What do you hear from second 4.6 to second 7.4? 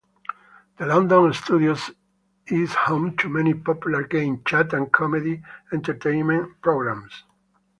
and comedy entertainment programmes.